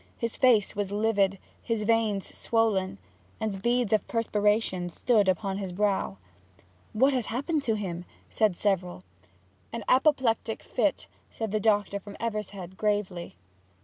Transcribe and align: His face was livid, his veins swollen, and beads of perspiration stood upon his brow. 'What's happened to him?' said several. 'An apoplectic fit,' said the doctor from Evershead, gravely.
His 0.17 0.35
face 0.35 0.75
was 0.75 0.91
livid, 0.91 1.37
his 1.61 1.83
veins 1.83 2.35
swollen, 2.35 2.97
and 3.39 3.61
beads 3.61 3.93
of 3.93 4.07
perspiration 4.07 4.89
stood 4.89 5.29
upon 5.29 5.59
his 5.59 5.71
brow. 5.71 6.17
'What's 6.91 7.27
happened 7.27 7.61
to 7.65 7.75
him?' 7.75 8.05
said 8.27 8.55
several. 8.55 9.03
'An 9.71 9.83
apoplectic 9.87 10.63
fit,' 10.63 11.07
said 11.29 11.51
the 11.51 11.59
doctor 11.59 11.99
from 11.99 12.15
Evershead, 12.19 12.77
gravely. 12.77 13.35